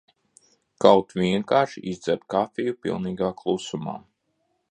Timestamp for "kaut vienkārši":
0.85-1.83